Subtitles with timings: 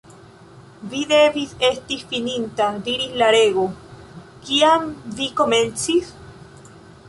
[0.93, 3.69] "Vi devis esti fininta," diris la Rego,
[4.49, 6.15] "Kiam vi komencis?"